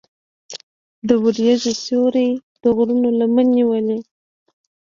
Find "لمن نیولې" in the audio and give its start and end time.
3.19-3.99